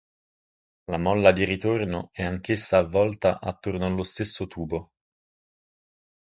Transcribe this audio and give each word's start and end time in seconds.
La 0.87 0.97
molla 0.97 1.31
di 1.31 1.43
ritorno 1.43 2.09
è 2.11 2.23
anch'essa 2.23 2.79
avvolta 2.79 3.39
attorno 3.39 3.85
allo 3.85 4.01
stesso 4.01 4.47
tubo. 4.47 4.93